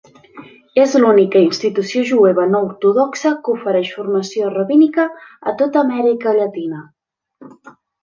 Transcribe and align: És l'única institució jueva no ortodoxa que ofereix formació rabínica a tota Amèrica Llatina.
És 0.83 0.95
l'única 1.03 1.41
institució 1.47 2.01
jueva 2.13 2.47
no 2.55 2.63
ortodoxa 2.69 3.35
que 3.45 3.55
ofereix 3.59 3.93
formació 4.01 4.51
rabínica 4.57 5.09
a 5.53 5.57
tota 5.63 5.85
Amèrica 5.87 6.39
Llatina. 6.43 6.85